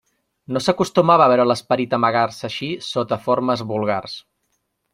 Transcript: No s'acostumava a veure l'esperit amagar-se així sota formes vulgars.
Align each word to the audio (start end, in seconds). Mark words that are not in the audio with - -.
No 0.55 0.61
s'acostumava 0.67 1.25
a 1.25 1.27
veure 1.33 1.45
l'esperit 1.49 1.93
amagar-se 1.99 2.47
així 2.49 2.71
sota 2.89 3.21
formes 3.27 3.63
vulgars. 3.75 4.17